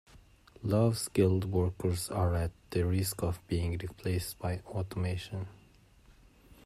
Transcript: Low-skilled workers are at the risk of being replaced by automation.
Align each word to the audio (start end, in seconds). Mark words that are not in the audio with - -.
Low-skilled 0.63 1.45
workers 1.45 2.09
are 2.09 2.33
at 2.33 2.49
the 2.71 2.87
risk 2.87 3.21
of 3.21 3.39
being 3.47 3.73
replaced 3.77 4.39
by 4.39 4.63
automation. 4.65 5.45